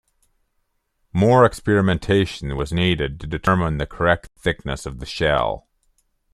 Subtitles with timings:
[1.13, 5.67] More experimentation was needed to determine the correct thickness of the shell.